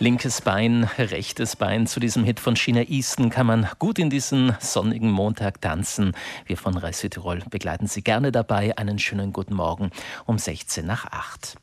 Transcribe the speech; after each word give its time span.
Linkes 0.00 0.42
Bein, 0.42 0.88
rechtes 0.96 1.56
Bein. 1.56 1.88
Zu 1.88 1.98
diesem 1.98 2.22
Hit 2.22 2.38
von 2.38 2.54
China 2.54 2.82
Easton 2.82 3.30
kann 3.30 3.48
man 3.48 3.68
gut 3.80 3.98
in 3.98 4.10
diesen 4.10 4.54
sonnigen 4.60 5.10
Montag 5.10 5.60
tanzen. 5.60 6.12
Wir 6.46 6.56
von 6.56 6.76
Reis 6.76 7.00
Tirol 7.00 7.42
begleiten 7.50 7.88
Sie 7.88 8.02
gerne 8.02 8.30
dabei. 8.30 8.78
Einen 8.78 9.00
schönen 9.00 9.32
guten 9.32 9.54
Morgen 9.54 9.90
um 10.24 10.38
16 10.38 10.86
nach 10.86 11.06
8. 11.06 11.56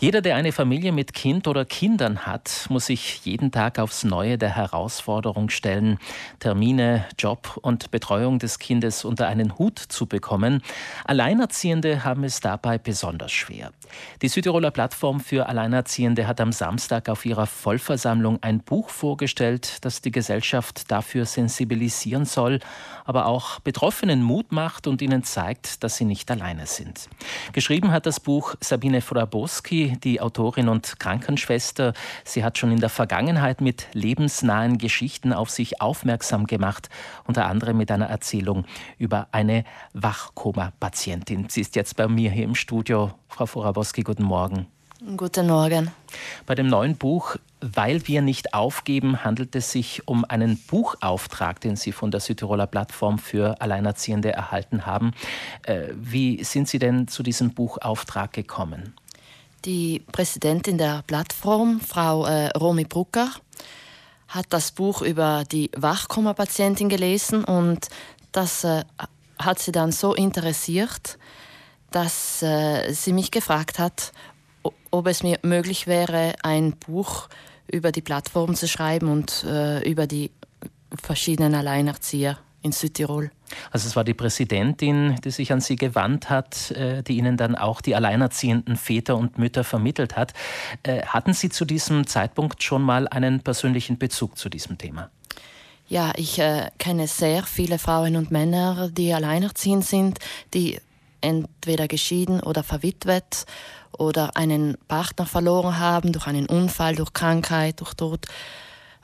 Jeder, 0.00 0.22
der 0.22 0.36
eine 0.36 0.52
Familie 0.52 0.92
mit 0.92 1.12
Kind 1.12 1.48
oder 1.48 1.64
Kindern 1.64 2.26
hat, 2.26 2.66
muss 2.68 2.86
sich 2.86 3.24
jeden 3.24 3.50
Tag 3.50 3.78
aufs 3.80 4.04
Neue 4.04 4.38
der 4.38 4.54
Herausforderung 4.54 5.48
stellen, 5.48 5.98
Termine, 6.38 7.04
Job 7.18 7.58
und 7.62 7.90
Betreuung 7.90 8.38
des 8.38 8.60
Kindes 8.60 9.04
unter 9.04 9.26
einen 9.26 9.58
Hut 9.58 9.78
zu 9.78 10.06
bekommen. 10.06 10.62
Alleinerziehende 11.04 12.04
haben 12.04 12.22
es 12.22 12.40
dabei 12.40 12.78
besonders 12.78 13.32
schwer. 13.32 13.72
Die 14.22 14.28
Südtiroler 14.28 14.70
Plattform 14.70 15.18
für 15.18 15.48
Alleinerziehende 15.48 16.28
hat 16.28 16.40
am 16.40 16.52
Samstag 16.52 17.08
auf 17.08 17.24
ihrer 17.24 17.46
Vollversammlung 17.68 18.42
ein 18.42 18.60
Buch 18.60 18.88
vorgestellt, 18.88 19.84
das 19.84 20.00
die 20.00 20.10
Gesellschaft 20.10 20.90
dafür 20.90 21.26
sensibilisieren 21.26 22.24
soll, 22.24 22.60
aber 23.04 23.26
auch 23.26 23.60
Betroffenen 23.60 24.22
Mut 24.22 24.52
macht 24.52 24.86
und 24.86 25.02
ihnen 25.02 25.22
zeigt, 25.22 25.84
dass 25.84 25.98
sie 25.98 26.06
nicht 26.06 26.30
alleine 26.30 26.64
sind. 26.64 27.10
Geschrieben 27.52 27.90
hat 27.90 28.06
das 28.06 28.20
Buch 28.20 28.54
Sabine 28.62 29.02
Fraboski, 29.02 29.98
die 30.02 30.22
Autorin 30.22 30.70
und 30.70 30.98
Krankenschwester. 30.98 31.92
Sie 32.24 32.42
hat 32.42 32.56
schon 32.56 32.72
in 32.72 32.80
der 32.80 32.88
Vergangenheit 32.88 33.60
mit 33.60 33.88
lebensnahen 33.92 34.78
Geschichten 34.78 35.34
auf 35.34 35.50
sich 35.50 35.82
aufmerksam 35.82 36.46
gemacht, 36.46 36.88
unter 37.26 37.44
anderem 37.44 37.76
mit 37.76 37.90
einer 37.90 38.06
Erzählung 38.06 38.64
über 38.96 39.28
eine 39.30 39.64
Wachkoma-Patientin. 39.92 41.50
Sie 41.50 41.60
ist 41.60 41.76
jetzt 41.76 41.96
bei 41.96 42.08
mir 42.08 42.30
hier 42.30 42.44
im 42.44 42.54
Studio. 42.54 43.10
Frau 43.28 43.44
Fraboski, 43.44 44.04
guten 44.04 44.24
Morgen. 44.24 44.68
Guten 45.16 45.46
Morgen. 45.46 45.92
Bei 46.44 46.56
dem 46.56 46.66
neuen 46.66 46.96
Buch 46.96 47.36
Weil 47.60 48.06
wir 48.06 48.22
nicht 48.22 48.54
aufgeben 48.54 49.24
handelt 49.24 49.56
es 49.56 49.72
sich 49.72 50.06
um 50.06 50.24
einen 50.24 50.58
Buchauftrag, 50.58 51.60
den 51.60 51.76
Sie 51.76 51.92
von 51.92 52.10
der 52.10 52.20
Südtiroler 52.20 52.66
Plattform 52.66 53.18
für 53.18 53.60
Alleinerziehende 53.60 54.32
erhalten 54.32 54.86
haben. 54.86 55.12
Äh, 55.62 55.88
wie 55.94 56.44
sind 56.44 56.68
Sie 56.68 56.78
denn 56.78 57.08
zu 57.08 57.22
diesem 57.22 57.50
Buchauftrag 57.54 58.32
gekommen? 58.32 58.94
Die 59.64 60.04
Präsidentin 60.12 60.78
der 60.78 61.02
Plattform, 61.06 61.80
Frau 61.80 62.26
äh, 62.26 62.48
Romy 62.56 62.84
Brucker, 62.84 63.28
hat 64.28 64.46
das 64.50 64.70
Buch 64.70 65.02
über 65.02 65.44
die 65.50 65.70
Wachkoma-Patientin 65.76 66.88
gelesen 66.88 67.44
und 67.44 67.88
das 68.30 68.62
äh, 68.62 68.84
hat 69.38 69.58
sie 69.58 69.72
dann 69.72 69.90
so 69.90 70.14
interessiert, 70.14 71.18
dass 71.90 72.42
äh, 72.42 72.92
sie 72.92 73.12
mich 73.12 73.30
gefragt 73.30 73.78
hat, 73.78 74.12
ob 74.90 75.06
es 75.06 75.22
mir 75.22 75.38
möglich 75.42 75.86
wäre, 75.86 76.34
ein 76.42 76.72
Buch 76.72 77.28
über 77.70 77.92
die 77.92 78.02
Plattform 78.02 78.54
zu 78.54 78.68
schreiben 78.68 79.08
und 79.08 79.44
äh, 79.44 79.88
über 79.88 80.06
die 80.06 80.30
verschiedenen 81.02 81.54
Alleinerzieher 81.54 82.38
in 82.62 82.72
Südtirol. 82.72 83.30
Also 83.70 83.88
es 83.88 83.96
war 83.96 84.04
die 84.04 84.14
Präsidentin, 84.14 85.16
die 85.24 85.30
sich 85.30 85.52
an 85.52 85.60
Sie 85.60 85.76
gewandt 85.76 86.28
hat, 86.28 86.70
äh, 86.72 87.02
die 87.02 87.16
Ihnen 87.16 87.36
dann 87.36 87.54
auch 87.54 87.80
die 87.80 87.94
alleinerziehenden 87.94 88.76
Väter 88.76 89.16
und 89.16 89.38
Mütter 89.38 89.64
vermittelt 89.64 90.16
hat. 90.16 90.32
Äh, 90.82 91.02
hatten 91.02 91.34
Sie 91.34 91.48
zu 91.48 91.64
diesem 91.64 92.06
Zeitpunkt 92.06 92.62
schon 92.62 92.82
mal 92.82 93.08
einen 93.08 93.40
persönlichen 93.40 93.98
Bezug 93.98 94.36
zu 94.36 94.48
diesem 94.48 94.76
Thema? 94.76 95.10
Ja, 95.88 96.12
ich 96.16 96.38
äh, 96.38 96.70
kenne 96.78 97.06
sehr 97.06 97.44
viele 97.44 97.78
Frauen 97.78 98.16
und 98.16 98.30
Männer, 98.30 98.90
die 98.90 99.14
alleinerziehend 99.14 99.86
sind, 99.86 100.18
die 100.52 100.80
entweder 101.20 101.88
geschieden 101.88 102.40
oder 102.40 102.62
verwitwet 102.62 103.46
oder 103.96 104.36
einen 104.36 104.76
Partner 104.88 105.26
verloren 105.26 105.78
haben 105.78 106.12
durch 106.12 106.26
einen 106.26 106.46
Unfall, 106.46 106.94
durch 106.94 107.12
Krankheit, 107.12 107.80
durch 107.80 107.94
Tod. 107.94 108.26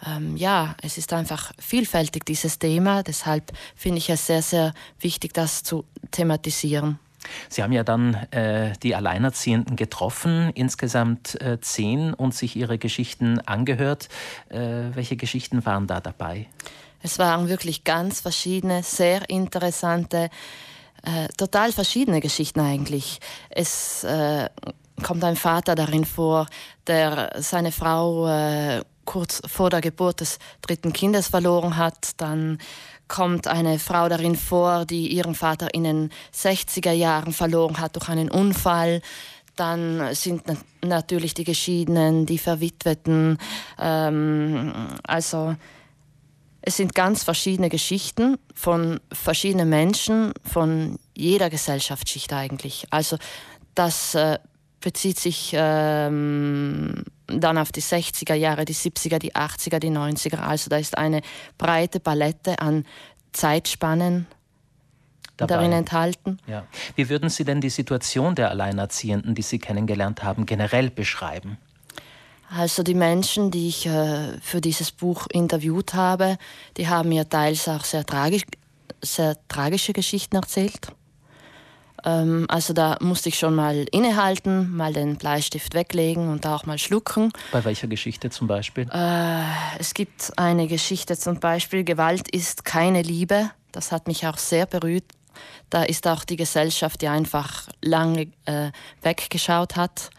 Ähm, 0.06 0.36
ja, 0.36 0.74
es 0.82 0.98
ist 0.98 1.12
einfach 1.12 1.52
vielfältig, 1.58 2.24
dieses 2.24 2.58
Thema. 2.58 3.02
Deshalb 3.02 3.52
finde 3.74 3.98
ich 3.98 4.10
es 4.10 4.26
sehr, 4.26 4.42
sehr 4.42 4.72
wichtig, 5.00 5.32
das 5.32 5.62
zu 5.62 5.84
thematisieren. 6.10 6.98
Sie 7.48 7.62
haben 7.62 7.72
ja 7.72 7.84
dann 7.84 8.14
äh, 8.32 8.74
die 8.82 8.94
Alleinerziehenden 8.94 9.76
getroffen, 9.76 10.50
insgesamt 10.54 11.40
äh, 11.40 11.58
zehn, 11.60 12.12
und 12.12 12.34
sich 12.34 12.54
ihre 12.56 12.76
Geschichten 12.76 13.40
angehört. 13.40 14.08
Äh, 14.50 14.58
welche 14.92 15.16
Geschichten 15.16 15.64
waren 15.64 15.86
da 15.86 16.00
dabei? 16.00 16.46
Es 17.02 17.18
waren 17.18 17.48
wirklich 17.48 17.84
ganz 17.84 18.20
verschiedene, 18.20 18.82
sehr 18.82 19.28
interessante 19.28 20.30
äh, 21.04 21.28
total 21.36 21.72
verschiedene 21.72 22.20
Geschichten 22.20 22.60
eigentlich. 22.60 23.20
Es 23.50 24.04
äh, 24.04 24.48
kommt 25.02 25.22
ein 25.24 25.36
Vater 25.36 25.74
darin 25.74 26.04
vor, 26.04 26.46
der 26.86 27.32
seine 27.38 27.72
Frau 27.72 28.26
äh, 28.28 28.82
kurz 29.04 29.42
vor 29.46 29.70
der 29.70 29.80
Geburt 29.80 30.20
des 30.20 30.38
dritten 30.62 30.92
Kindes 30.92 31.28
verloren 31.28 31.76
hat. 31.76 32.12
Dann 32.16 32.58
kommt 33.06 33.46
eine 33.46 33.78
Frau 33.78 34.08
darin 34.08 34.34
vor, 34.34 34.86
die 34.86 35.08
ihren 35.08 35.34
Vater 35.34 35.74
in 35.74 35.84
den 35.84 36.10
60er 36.34 36.92
Jahren 36.92 37.32
verloren 37.32 37.78
hat 37.80 37.96
durch 37.96 38.08
einen 38.08 38.30
Unfall. 38.30 39.02
Dann 39.56 40.14
sind 40.14 40.42
natürlich 40.82 41.34
die 41.34 41.44
Geschiedenen, 41.44 42.26
die 42.26 42.38
Verwitweten. 42.38 43.38
Ähm, 43.78 44.72
also 45.04 45.54
es 46.66 46.78
sind 46.78 46.94
ganz 46.94 47.22
verschiedene 47.22 47.68
Geschichten 47.68 48.38
von 48.54 48.98
verschiedenen 49.12 49.68
Menschen, 49.68 50.32
von 50.42 50.98
jeder 51.14 51.50
Gesellschaftsschicht 51.50 52.32
eigentlich. 52.32 52.86
Also 52.90 53.18
das 53.74 54.14
äh, 54.14 54.38
bezieht 54.80 55.18
sich 55.18 55.52
ähm, 55.54 57.04
dann 57.26 57.58
auf 57.58 57.70
die 57.70 57.82
60er 57.82 58.34
Jahre, 58.34 58.64
die 58.64 58.74
70er, 58.74 59.18
die 59.18 59.34
80er, 59.34 59.78
die 59.78 59.90
90er. 59.90 60.38
Also 60.38 60.70
da 60.70 60.78
ist 60.78 60.96
eine 60.96 61.20
breite 61.58 62.00
Palette 62.00 62.58
an 62.58 62.86
Zeitspannen 63.32 64.26
Dabei. 65.36 65.54
darin 65.54 65.72
enthalten. 65.72 66.38
Ja. 66.46 66.66
Wie 66.96 67.10
würden 67.10 67.28
Sie 67.28 67.44
denn 67.44 67.60
die 67.60 67.70
Situation 67.70 68.34
der 68.36 68.48
Alleinerziehenden, 68.50 69.34
die 69.34 69.42
Sie 69.42 69.58
kennengelernt 69.58 70.22
haben, 70.22 70.46
generell 70.46 70.90
beschreiben? 70.90 71.58
Also 72.50 72.82
die 72.82 72.94
Menschen, 72.94 73.50
die 73.50 73.68
ich 73.68 73.86
äh, 73.86 74.38
für 74.40 74.60
dieses 74.60 74.92
Buch 74.92 75.26
interviewt 75.32 75.94
habe, 75.94 76.38
die 76.76 76.88
haben 76.88 77.08
mir 77.08 77.28
teils 77.28 77.68
auch 77.68 77.84
sehr, 77.84 78.04
tragisch, 78.04 78.42
sehr 79.02 79.36
tragische 79.48 79.92
Geschichten 79.92 80.36
erzählt. 80.36 80.88
Ähm, 82.04 82.46
also 82.48 82.72
da 82.72 82.98
musste 83.00 83.30
ich 83.30 83.38
schon 83.38 83.54
mal 83.54 83.86
innehalten, 83.90 84.76
mal 84.76 84.92
den 84.92 85.16
Bleistift 85.16 85.74
weglegen 85.74 86.28
und 86.28 86.46
auch 86.46 86.66
mal 86.66 86.78
schlucken. 86.78 87.32
Bei 87.50 87.64
welcher 87.64 87.86
Geschichte 87.86 88.30
zum 88.30 88.46
Beispiel? 88.46 88.88
Äh, 88.92 89.42
es 89.78 89.94
gibt 89.94 90.32
eine 90.36 90.66
Geschichte 90.66 91.16
zum 91.16 91.40
Beispiel, 91.40 91.82
Gewalt 91.82 92.28
ist 92.30 92.64
keine 92.64 93.02
Liebe. 93.02 93.50
Das 93.72 93.90
hat 93.90 94.06
mich 94.06 94.26
auch 94.26 94.38
sehr 94.38 94.66
berührt. 94.66 95.04
Da 95.70 95.82
ist 95.82 96.06
auch 96.06 96.24
die 96.24 96.36
Gesellschaft, 96.36 97.00
die 97.00 97.08
einfach 97.08 97.68
lange 97.82 98.28
äh, 98.44 98.70
weggeschaut 99.02 99.74
hat 99.74 100.10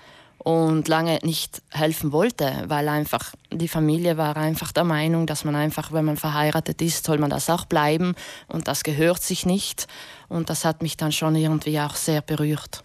und 0.45 0.87
lange 0.87 1.17
nicht 1.23 1.63
helfen 1.71 2.11
wollte, 2.11 2.65
weil 2.67 2.87
einfach 2.87 3.33
die 3.51 3.67
Familie 3.67 4.15
war 4.15 4.37
einfach 4.37 4.71
der 4.71 4.83
Meinung, 4.83 5.25
dass 5.25 5.43
man 5.43 5.55
einfach, 5.55 5.91
wenn 5.91 6.05
man 6.05 6.17
verheiratet 6.17 6.83
ist, 6.83 7.03
soll 7.03 7.17
man 7.17 7.31
das 7.31 7.49
auch 7.49 7.65
bleiben 7.65 8.13
und 8.47 8.67
das 8.67 8.83
gehört 8.83 9.23
sich 9.23 9.47
nicht 9.47 9.87
und 10.29 10.51
das 10.51 10.63
hat 10.63 10.83
mich 10.83 10.97
dann 10.97 11.11
schon 11.11 11.35
irgendwie 11.35 11.79
auch 11.79 11.95
sehr 11.95 12.21
berührt. 12.21 12.83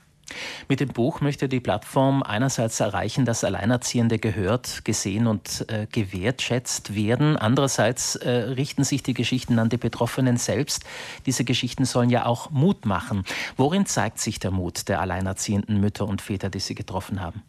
Mit 0.68 0.80
dem 0.80 0.88
Buch 0.88 1.20
möchte 1.20 1.48
die 1.48 1.60
Plattform 1.60 2.22
einerseits 2.22 2.80
erreichen, 2.80 3.24
dass 3.24 3.44
Alleinerziehende 3.44 4.18
gehört, 4.18 4.84
gesehen 4.84 5.26
und 5.26 5.66
äh, 5.68 5.86
gewertschätzt 5.90 6.94
werden. 6.94 7.36
Andererseits 7.36 8.16
äh, 8.16 8.30
richten 8.30 8.84
sich 8.84 9.02
die 9.02 9.14
Geschichten 9.14 9.58
an 9.58 9.68
die 9.68 9.76
Betroffenen 9.76 10.36
selbst. 10.36 10.84
Diese 11.26 11.44
Geschichten 11.44 11.84
sollen 11.84 12.10
ja 12.10 12.26
auch 12.26 12.50
Mut 12.50 12.86
machen. 12.86 13.24
Worin 13.56 13.86
zeigt 13.86 14.18
sich 14.18 14.38
der 14.38 14.50
Mut 14.50 14.88
der 14.88 15.00
alleinerziehenden 15.00 15.80
Mütter 15.80 16.06
und 16.06 16.22
Väter, 16.22 16.50
die 16.50 16.60
Sie 16.60 16.74
getroffen 16.74 17.20
haben? 17.20 17.42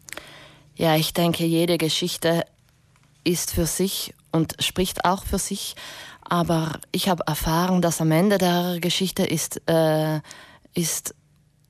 Ja, 0.74 0.96
ich 0.96 1.12
denke, 1.12 1.44
jede 1.44 1.78
Geschichte 1.78 2.44
ist 3.24 3.52
für 3.52 3.66
sich 3.66 4.14
und 4.32 4.56
spricht 4.60 5.04
auch 5.04 5.24
für 5.24 5.38
sich. 5.38 5.76
Aber 6.22 6.80
ich 6.92 7.08
habe 7.08 7.24
erfahren, 7.26 7.82
dass 7.82 8.00
am 8.00 8.10
Ende 8.10 8.38
der 8.38 8.78
Geschichte 8.80 9.24
ist, 9.24 9.60
äh, 9.68 10.20
ist 10.74 11.14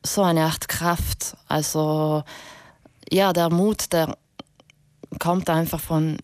so 0.04 0.22
eine 0.22 0.44
Art 0.44 0.69
Kraft. 0.69 1.37
Also 1.49 2.25
ja, 3.10 3.32
der 3.32 3.50
Mut, 3.50 3.93
der 3.93 4.16
kommt 5.19 5.50
einfach 5.50 5.81
von 5.81 6.19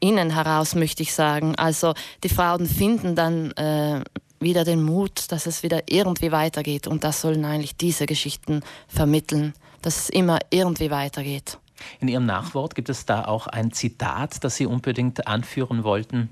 innen 0.00 0.30
heraus, 0.30 0.74
möchte 0.74 1.02
ich 1.02 1.14
sagen. 1.14 1.54
Also 1.56 1.94
die 2.22 2.28
Frauen 2.28 2.66
finden 2.66 3.14
dann 3.14 3.52
äh, 3.52 4.02
wieder 4.40 4.64
den 4.64 4.82
Mut, 4.82 5.30
dass 5.32 5.46
es 5.46 5.62
wieder 5.62 5.82
irgendwie 5.86 6.32
weitergeht. 6.32 6.86
Und 6.86 7.04
das 7.04 7.20
sollen 7.20 7.44
eigentlich 7.44 7.76
diese 7.76 8.06
Geschichten 8.06 8.62
vermitteln, 8.86 9.54
dass 9.82 9.96
es 9.96 10.08
immer 10.08 10.38
irgendwie 10.50 10.90
weitergeht. 10.90 11.58
In 12.00 12.08
Ihrem 12.08 12.26
Nachwort 12.26 12.74
gibt 12.74 12.88
es 12.88 13.06
da 13.06 13.24
auch 13.24 13.46
ein 13.46 13.72
Zitat, 13.72 14.42
das 14.42 14.56
Sie 14.56 14.66
unbedingt 14.66 15.26
anführen 15.26 15.84
wollten? 15.84 16.28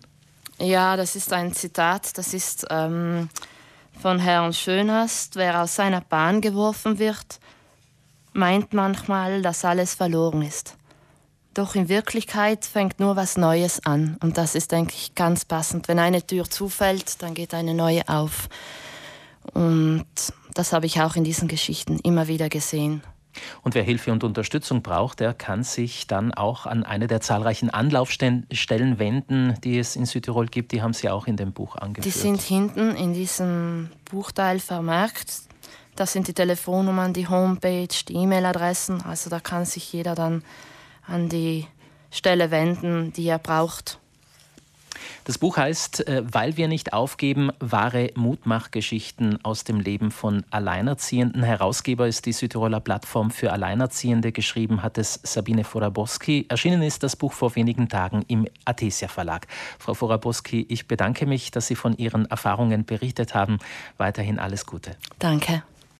Ja, 0.58 0.96
das 0.96 1.16
ist 1.16 1.32
ein 1.32 1.52
Zitat, 1.52 2.16
das 2.18 2.32
ist 2.32 2.66
ähm, 2.70 3.28
von 4.00 4.18
Herrn 4.18 4.52
Schönhast, 4.52 5.36
wer 5.36 5.62
aus 5.62 5.74
seiner 5.74 6.00
Bahn 6.00 6.40
geworfen 6.40 6.98
wird, 6.98 7.40
meint 8.32 8.72
manchmal, 8.72 9.42
dass 9.42 9.64
alles 9.64 9.94
verloren 9.94 10.42
ist. 10.42 10.76
Doch 11.54 11.74
in 11.74 11.88
Wirklichkeit 11.88 12.66
fängt 12.66 13.00
nur 13.00 13.16
was 13.16 13.38
Neues 13.38 13.84
an. 13.86 14.18
Und 14.22 14.36
das 14.36 14.54
ist, 14.54 14.72
denke 14.72 14.92
ich, 14.94 15.14
ganz 15.14 15.46
passend. 15.46 15.88
Wenn 15.88 15.98
eine 15.98 16.26
Tür 16.26 16.44
zufällt, 16.44 17.22
dann 17.22 17.32
geht 17.32 17.54
eine 17.54 17.72
neue 17.72 18.06
auf. 18.08 18.48
Und 19.54 20.06
das 20.52 20.72
habe 20.72 20.86
ich 20.86 21.00
auch 21.00 21.16
in 21.16 21.24
diesen 21.24 21.48
Geschichten 21.48 21.98
immer 22.00 22.28
wieder 22.28 22.50
gesehen. 22.50 23.02
Und 23.62 23.74
wer 23.74 23.82
Hilfe 23.82 24.12
und 24.12 24.24
Unterstützung 24.24 24.82
braucht, 24.82 25.20
der 25.20 25.34
kann 25.34 25.62
sich 25.62 26.06
dann 26.06 26.32
auch 26.32 26.66
an 26.66 26.84
eine 26.84 27.06
der 27.06 27.20
zahlreichen 27.20 27.70
Anlaufstellen 27.70 28.46
wenden, 28.98 29.54
die 29.62 29.78
es 29.78 29.96
in 29.96 30.06
Südtirol 30.06 30.46
gibt. 30.46 30.72
Die 30.72 30.82
haben 30.82 30.92
Sie 30.92 31.08
auch 31.08 31.26
in 31.26 31.36
dem 31.36 31.52
Buch 31.52 31.76
angeführt. 31.76 32.14
Die 32.14 32.18
sind 32.18 32.40
hinten 32.40 32.94
in 32.96 33.14
diesem 33.14 33.90
Buchteil 34.10 34.60
vermerkt. 34.60 35.42
Das 35.96 36.12
sind 36.12 36.28
die 36.28 36.34
Telefonnummern, 36.34 37.12
die 37.12 37.28
Homepage, 37.28 37.88
die 38.08 38.14
E-Mail-Adressen. 38.14 39.02
Also 39.02 39.30
da 39.30 39.40
kann 39.40 39.64
sich 39.64 39.92
jeder 39.92 40.14
dann 40.14 40.42
an 41.06 41.28
die 41.28 41.66
Stelle 42.10 42.50
wenden, 42.50 43.12
die 43.12 43.26
er 43.28 43.38
braucht. 43.38 43.98
Das 45.26 45.38
Buch 45.38 45.56
heißt 45.56 46.06
äh, 46.06 46.22
Weil 46.24 46.56
wir 46.56 46.68
nicht 46.68 46.92
aufgeben, 46.92 47.50
wahre 47.58 48.12
Mutmachgeschichten 48.14 49.44
aus 49.44 49.64
dem 49.64 49.80
Leben 49.80 50.12
von 50.12 50.44
Alleinerziehenden. 50.50 51.42
Herausgeber 51.42 52.06
ist 52.06 52.26
die 52.26 52.32
Südtiroler 52.32 52.78
Plattform 52.78 53.32
für 53.32 53.52
Alleinerziehende. 53.52 54.30
Geschrieben 54.30 54.84
hat 54.84 54.98
es 54.98 55.18
Sabine 55.24 55.64
Foraboski. 55.64 56.46
Erschienen 56.48 56.82
ist 56.82 57.02
das 57.02 57.16
Buch 57.16 57.32
vor 57.32 57.56
wenigen 57.56 57.88
Tagen 57.88 58.24
im 58.28 58.46
Athesia 58.64 59.08
Verlag. 59.08 59.48
Frau 59.80 59.94
Foraboski, 59.94 60.64
ich 60.68 60.86
bedanke 60.86 61.26
mich, 61.26 61.50
dass 61.50 61.66
Sie 61.66 61.74
von 61.74 61.96
Ihren 61.96 62.26
Erfahrungen 62.26 62.84
berichtet 62.84 63.34
haben. 63.34 63.58
Weiterhin 63.96 64.38
alles 64.38 64.64
Gute. 64.64 64.92
Danke. 65.18 65.64